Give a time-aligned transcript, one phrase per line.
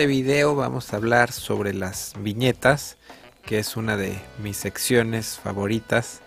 [0.00, 2.96] Este video vamos a hablar sobre las viñetas,
[3.44, 6.22] que es una de mis secciones favoritas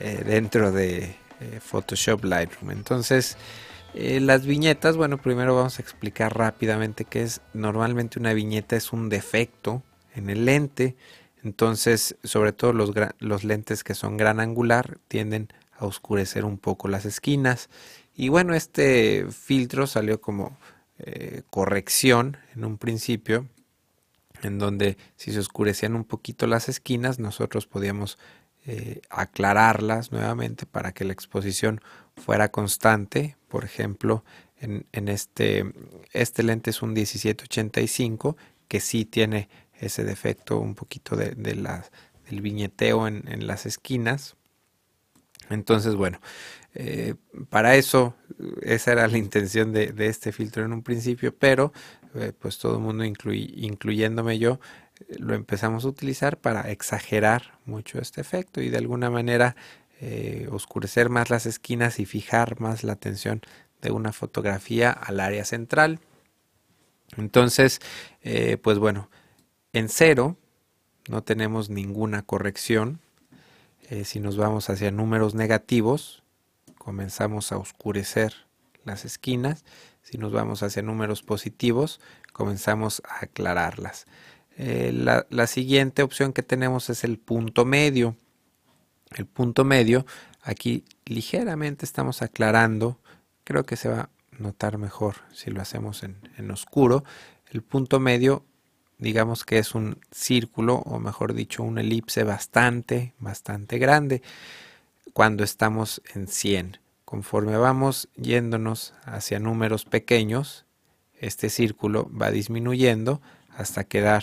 [0.00, 2.70] eh, dentro de eh, Photoshop Lightroom.
[2.70, 3.36] Entonces,
[3.92, 7.42] eh, las viñetas, bueno, primero vamos a explicar rápidamente qué es.
[7.52, 9.82] Normalmente una viñeta es un defecto
[10.14, 10.96] en el lente.
[11.44, 17.04] Entonces, sobre todo los lentes que son gran angular tienden a oscurecer un poco las
[17.04, 17.68] esquinas.
[18.16, 20.56] Y bueno, este filtro salió como
[21.04, 23.48] eh, corrección en un principio,
[24.42, 28.18] en donde si se oscurecían un poquito las esquinas, nosotros podíamos
[28.66, 31.80] eh, aclararlas nuevamente para que la exposición
[32.16, 33.36] fuera constante.
[33.48, 34.24] Por ejemplo,
[34.60, 35.64] en, este,
[36.12, 38.36] este lente es un 1785
[38.68, 39.48] que sí tiene
[39.80, 44.36] ese defecto un poquito de, del viñeteo en, las esquinas.
[45.48, 46.20] Entonces, bueno,
[46.74, 47.14] eh,
[47.48, 48.14] para eso,
[48.62, 51.72] esa era la intención de, este filtro en un principio, pero
[52.14, 54.60] eh, pues todo el mundo, incluyéndome yo,
[55.18, 59.56] lo empezamos a utilizar para exagerar mucho este efecto y de alguna manera
[60.00, 63.40] eh, oscurecer más las esquinas y fijar más la atención
[63.80, 66.00] de una fotografía al área central.
[67.16, 67.80] Entonces,
[68.62, 69.10] pues bueno,
[69.72, 70.36] en cero
[71.08, 73.00] no tenemos ninguna corrección.
[73.88, 76.22] Eh, si nos vamos hacia números negativos,
[76.78, 78.34] comenzamos a oscurecer
[78.84, 79.64] las esquinas.
[80.02, 82.00] Si nos vamos hacia números positivos,
[82.32, 84.06] comenzamos a aclararlas.
[84.56, 88.16] Eh, la, la, siguiente opción que tenemos es el punto medio.
[89.16, 90.06] El punto medio,
[90.42, 92.98] aquí ligeramente estamos aclarando.
[93.44, 97.04] Creo que se va a notar mejor si lo hacemos en, en oscuro.
[97.50, 98.44] El punto medio
[99.00, 104.22] digamos que es un círculo o mejor dicho una elipse bastante, bastante grande
[105.12, 106.78] cuando estamos en 100.
[107.10, 110.64] Conforme vamos yéndonos hacia números pequeños,
[111.18, 114.22] este círculo va disminuyendo hasta quedar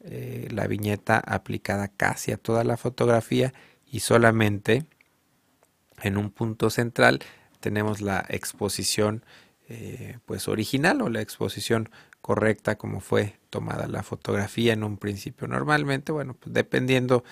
[0.00, 3.54] eh, la viñeta aplicada casi a toda la fotografía
[3.86, 4.86] y solamente
[6.02, 7.20] en un punto central
[7.60, 9.24] tenemos la exposición
[9.68, 11.90] eh, pues original o la exposición
[12.22, 15.46] correcta como fue tomada la fotografía en un principio.
[15.46, 17.22] Normalmente, bueno, pues dependiendo,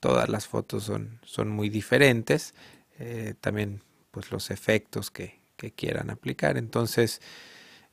[0.00, 2.52] todas las fotos son, son muy diferentes.
[2.98, 5.38] Eh, también pues los efectos que,
[5.76, 6.56] quieran aplicar.
[6.56, 7.20] Entonces,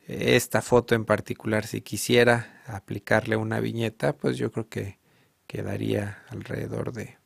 [0.07, 4.99] esta foto en particular, si quisiera aplicarle una viñeta, pues yo creo que
[5.47, 7.17] quedaría alrededor de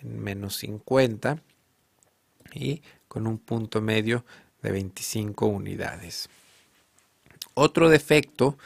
[0.00, 1.42] menos 50
[2.54, 4.24] y con un punto medio
[4.62, 6.30] de 25 unidades.
[7.52, 8.56] Otro defecto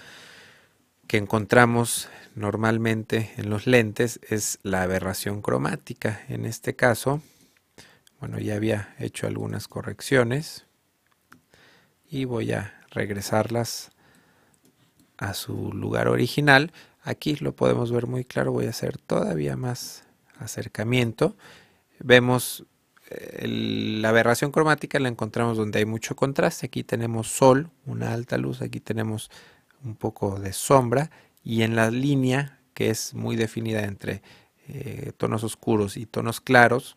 [1.08, 6.22] que encontramos normalmente en los lentes es la aberración cromática.
[6.28, 7.20] En este caso,
[8.20, 10.66] bueno, ya había hecho algunas correcciones
[12.10, 13.92] y voy a regresarlas
[15.16, 16.72] a su lugar original.
[17.02, 20.04] Aquí lo podemos ver muy claro, voy a hacer todavía más
[20.38, 21.34] acercamiento.
[21.98, 22.66] Vemos
[23.42, 26.66] la aberración cromática la encontramos donde hay mucho contraste.
[26.66, 29.30] Aquí tenemos sol, una alta luz, aquí tenemos
[29.82, 31.10] un poco de sombra
[31.42, 34.22] y en la línea que es muy definida entre
[34.68, 36.96] eh, tonos oscuros y tonos claros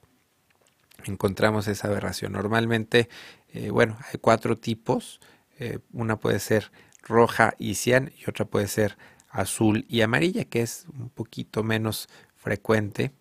[1.06, 2.34] encontramos esa aberración.
[2.34, 3.10] Normalmente,
[3.50, 5.20] eh, bueno, hay cuatro tipos.
[5.60, 6.72] Eh, una puede ser
[7.04, 8.98] roja y cian y otra puede ser
[9.30, 13.14] azul y amarilla, que es un poquito menos frecuente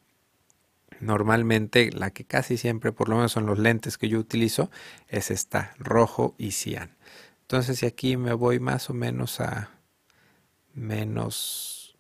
[1.03, 4.71] Normalmente la que casi siempre, por lo menos son los lentes que yo utilizo,
[5.09, 6.97] es esta rojo y cian.
[7.41, 9.71] Entonces si aquí me voy más o menos a
[10.75, 11.97] menos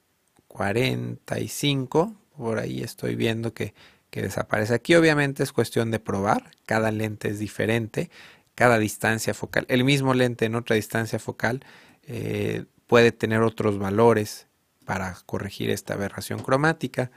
[0.46, 3.74] 45, por ahí estoy viendo que,
[4.20, 4.74] desaparece.
[4.74, 8.10] Aquí obviamente es cuestión de probar, cada lente es diferente,
[8.54, 11.64] cada distancia focal, el mismo lente en otra distancia focal
[12.02, 14.48] eh, puede tener otros valores
[14.84, 17.10] para corregir esta aberración cromática.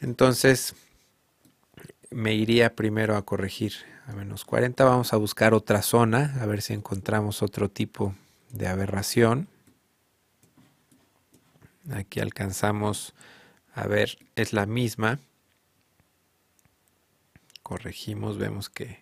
[0.00, 0.74] Entonces,
[2.10, 3.72] me iría primero a corregir
[4.06, 4.84] a menos 40.
[4.84, 8.14] Vamos a buscar otra zona, a ver si encontramos otro tipo
[8.52, 9.48] de aberración.
[11.90, 13.14] Aquí alcanzamos
[13.74, 15.18] a ver, es la misma.
[17.66, 19.00] Corregimos, vemos que,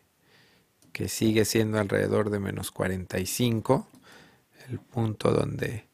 [0.95, 3.87] que sigue siendo alrededor de menos 45
[4.71, 5.85] el punto donde,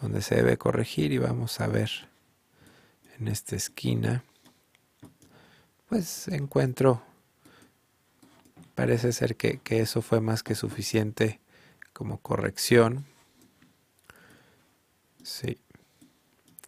[0.00, 1.90] donde se debe corregir y vamos a ver
[3.18, 4.22] en esta esquina
[5.88, 7.02] pues encuentro,
[8.76, 11.40] parece ser que, eso fue más que suficiente
[11.92, 13.04] como corrección.
[15.24, 15.58] Sí,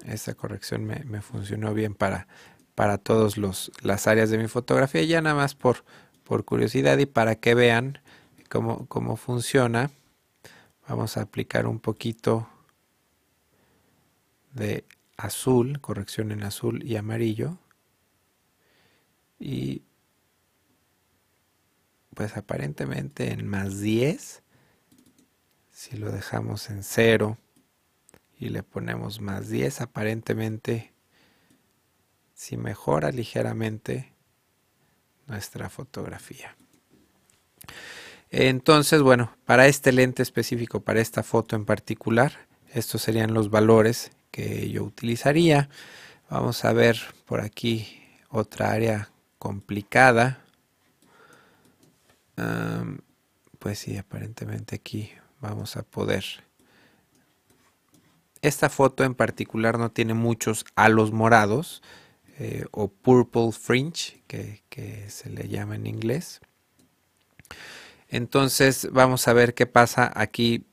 [0.04, 2.26] esa corrección me, funcionó bien para,
[2.74, 5.84] para todas las áreas de mi fotografía, ya nada más por,
[6.24, 8.00] por curiosidad y para que vean
[8.48, 9.90] cómo, cómo funciona.
[10.88, 12.48] Vamos a aplicar un poquito
[14.52, 14.84] de
[15.16, 17.58] azul, corrección en azul y amarillo.
[19.38, 19.82] Y
[22.14, 24.42] pues aparentemente en más 10,
[25.70, 27.36] si lo dejamos en 0
[28.38, 30.93] y le ponemos más 10, aparentemente
[32.44, 34.12] si mejora ligeramente
[35.26, 36.54] nuestra fotografía.
[38.30, 44.10] Entonces, bueno, para este lente específico, para esta foto en particular, estos serían los valores
[44.30, 45.70] que yo utilizaría.
[46.28, 49.08] Vamos a ver por aquí otra área
[49.38, 50.44] complicada.
[53.58, 55.10] pues sí, aparentemente aquí
[55.40, 56.24] vamos a poder.
[58.42, 61.80] Esta foto en particular no tiene muchos halos morados
[62.38, 66.40] eh, o purple fringe, que, que se le llama en inglés.
[68.08, 70.66] Entonces vamos a ver qué pasa aquí.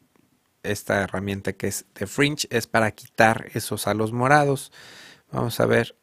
[0.63, 4.71] Esta herramienta que es de Fringe es para quitar esos halos morados.
[5.31, 5.95] Vamos a ver.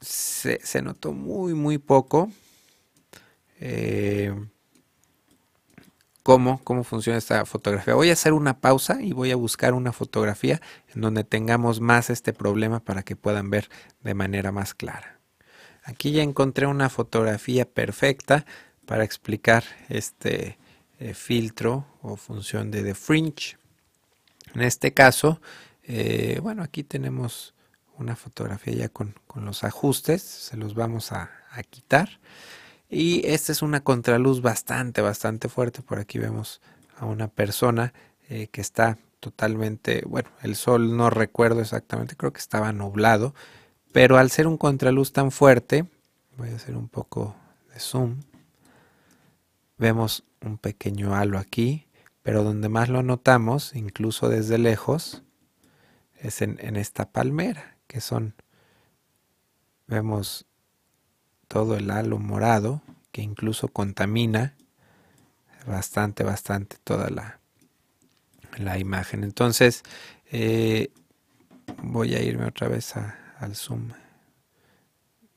[0.00, 2.30] Se, notó muy, muy poco.
[3.58, 4.32] Eh,
[6.24, 7.94] cómo, cómo funciona esta fotografía.
[7.94, 10.60] Voy a hacer una pausa y voy a buscar una fotografía
[10.92, 13.68] en donde tengamos más este problema para que puedan ver
[14.02, 15.20] de manera más clara.
[15.84, 18.46] Aquí ya encontré una fotografía perfecta
[18.86, 20.58] para explicar este
[20.98, 23.58] eh, filtro o función de The Fringe.
[24.54, 25.40] En este caso,
[25.82, 27.54] eh, bueno, aquí tenemos
[27.98, 31.30] una fotografía ya con, los ajustes, se los vamos a,
[31.70, 32.18] quitar.
[32.88, 35.82] Y esta es una contraluz bastante, bastante fuerte.
[35.82, 36.60] Por aquí vemos
[36.96, 37.92] a una persona
[38.28, 43.34] eh, que está totalmente, bueno, el sol no recuerdo exactamente, creo que estaba nublado,
[43.90, 45.86] pero al ser un contraluz tan fuerte,
[46.36, 47.34] voy a hacer un poco
[47.72, 48.20] de zoom,
[49.78, 51.86] vemos un pequeño halo aquí,
[52.22, 55.22] pero donde más lo notamos, incluso desde lejos,
[56.18, 58.34] es en, esta palmera, que son,
[59.86, 60.46] vemos
[61.54, 64.56] todo el halo morado, que incluso contamina
[65.68, 67.38] bastante, bastante toda la,
[68.58, 69.22] la imagen.
[69.22, 69.84] Entonces,
[70.32, 70.90] eh,
[71.80, 73.90] voy a irme otra vez al zoom.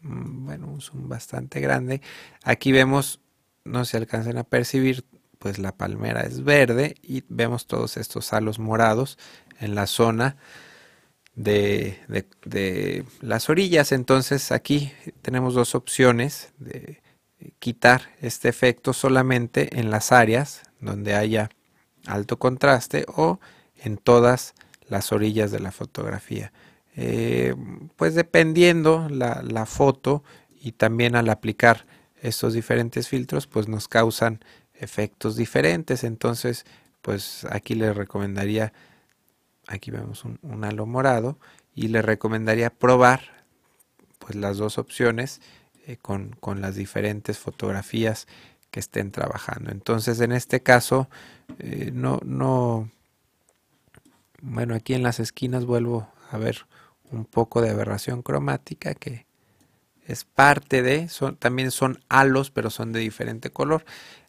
[0.02, 2.02] Mm, bueno, un zoom bastante grande.
[2.44, 3.22] Aquí vemos
[3.64, 5.06] no se alcancen a percibir,
[5.38, 9.20] pues la palmera es verde y vemos todos estos halos morados
[9.60, 10.36] en la zona
[11.38, 13.92] de, las orillas.
[13.92, 14.92] Entonces aquí
[15.22, 17.02] tenemos dos opciones de
[17.60, 21.50] quitar este efecto solamente en las áreas donde haya
[22.06, 23.40] alto contraste o
[23.78, 24.56] en todas
[24.90, 26.52] las orillas de la fotografía.
[26.96, 27.56] Eh,
[27.96, 30.24] pues dependiendo la, la foto
[30.60, 31.86] y también al aplicar
[32.22, 34.40] estos diferentes filtros pues nos causan
[34.74, 36.04] efectos diferentes.
[36.04, 36.66] Entonces,
[37.02, 38.74] pues aquí les recomendaría,
[39.68, 41.38] aquí vemos un, halo morado
[41.76, 43.46] y le recomendaría probar
[44.20, 45.42] pues las dos opciones
[45.86, 48.28] eh, con, las diferentes fotografías
[48.72, 49.72] que estén trabajando.
[49.72, 51.08] Entonces, en este caso,
[51.60, 52.90] eh, no, no,
[54.42, 56.66] bueno, aquí en las esquinas vuelvo a ver
[57.12, 59.26] un poco de aberración cromática que
[60.06, 63.86] es parte de, son, también son halos, pero son de diferente color.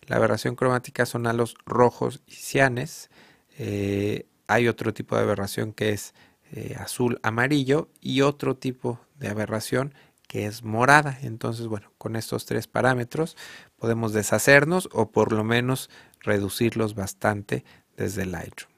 [0.06, 3.10] La aberración cromática son halos rojos y cianes.
[3.58, 6.14] Eh, hay otro tipo de aberración que es
[6.52, 9.94] eh, azul amarillo y otro tipo de aberración
[10.26, 11.18] que es morada.
[11.22, 13.36] Entonces, bueno, con estos tres parámetros
[13.76, 15.90] podemos deshacernos o por lo menos
[16.20, 17.64] reducirlos bastante
[17.96, 18.77] desde Lightroom.